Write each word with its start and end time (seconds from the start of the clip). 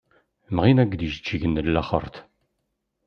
Mɣin-ak-d 0.55 1.01
ijeǧǧigen 1.07 1.55
n 1.65 1.67
laxeṛt. 1.75 2.15